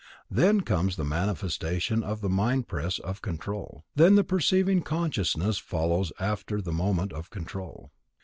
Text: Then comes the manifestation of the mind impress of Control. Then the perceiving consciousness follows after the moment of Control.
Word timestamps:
Then 0.31 0.61
comes 0.61 0.95
the 0.95 1.05
manifestation 1.05 2.01
of 2.03 2.21
the 2.21 2.27
mind 2.29 2.61
impress 2.61 2.97
of 2.97 3.21
Control. 3.21 3.83
Then 3.93 4.15
the 4.15 4.23
perceiving 4.23 4.81
consciousness 4.81 5.59
follows 5.59 6.11
after 6.19 6.59
the 6.59 6.73
moment 6.73 7.13
of 7.13 7.29
Control. 7.29 7.91